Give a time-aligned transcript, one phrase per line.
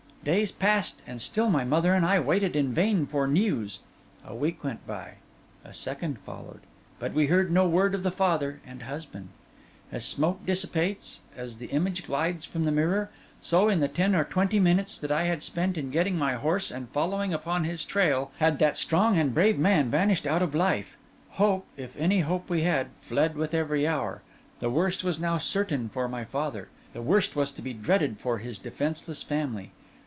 [0.23, 3.79] Days passed, and still my mother and I waited in vain for news;
[4.23, 5.13] a week went by,
[5.65, 6.59] a second followed,
[6.99, 9.29] but we heard no word of the father and husband.
[9.91, 13.09] As smoke dissipates, as the image glides from the mirror,
[13.41, 16.69] so in the ten or twenty minutes that I had spent in getting my horse
[16.69, 20.99] and following upon his trail, had that strong and brave man vanished out of life.
[21.31, 24.21] Hope, if any hope we had, fled with every hour;
[24.59, 28.37] the worst was now certain for my father, the worst was to be dreaded for
[28.37, 29.71] his defenceless family.